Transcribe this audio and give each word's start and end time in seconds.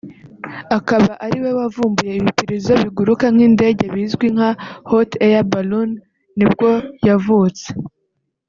akaba 0.77 1.11
ariwe 1.25 1.49
wavumbuye 1.59 2.11
ibipirizo 2.15 2.71
biguruka 2.83 3.25
nk’indege 3.33 3.83
bizwi 3.93 4.25
nka 4.35 4.49
hot 4.89 5.11
air 5.25 5.43
balloon 5.51 5.89
nibwo 6.37 6.69
yavutse 7.07 7.67